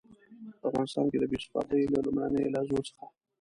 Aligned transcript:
په 0.59 0.65
افغانستان 0.69 1.05
کې 1.11 1.17
د 1.19 1.23
بې 1.31 1.37
ثباتۍ 1.43 1.81
له 1.93 1.99
لومړنيو 2.05 2.53
لحظو 2.53 2.85
څخه. 2.87 3.03